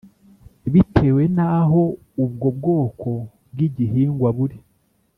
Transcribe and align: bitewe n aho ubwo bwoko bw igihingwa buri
bitewe 0.73 1.23
n 1.35 1.37
aho 1.53 1.81
ubwo 2.23 2.47
bwoko 2.57 3.09
bw 3.51 3.57
igihingwa 3.67 4.29
buri 4.37 4.57